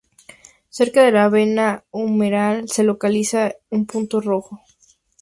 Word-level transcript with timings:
Cerca 0.77 1.03
de 1.03 1.11
la 1.11 1.29
vena 1.29 1.85
humeral 1.91 2.67
se 2.67 2.81
localiza 2.81 3.53
un 3.69 3.85
punto 3.85 4.19
rojo. 4.19 4.59